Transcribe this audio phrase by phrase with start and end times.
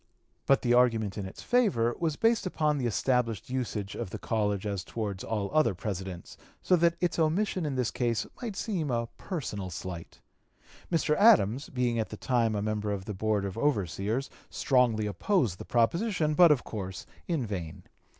[0.47, 4.65] But the argument in its favor was based upon the established usage of the College
[4.65, 9.09] as towards all other Presidents, so that its omission in this case might seem a
[9.19, 10.19] personal slight.
[10.91, 11.15] Mr.
[11.17, 15.65] Adams, being at the time a member of the Board of Overseers, strongly opposed the
[15.65, 17.83] proposition, but of course in vain.